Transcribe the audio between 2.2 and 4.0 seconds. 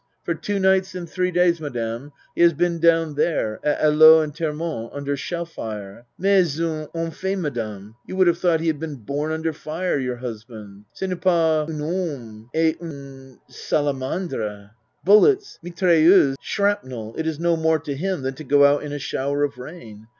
he has been down there at